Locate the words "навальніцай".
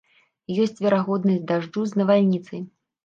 2.03-2.65